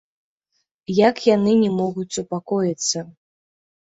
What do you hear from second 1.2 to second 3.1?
яны не могуць супакоіцца.